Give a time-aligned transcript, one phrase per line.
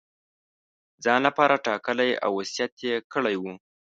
[1.03, 3.53] ځان لپاره ټاکلی او وصیت یې کړی وو.